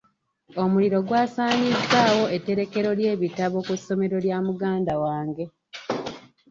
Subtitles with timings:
[0.63, 5.45] Omuliro gw’asaanyizaawo etterekero ly’ebitabo ku ssomero lya muganda wange.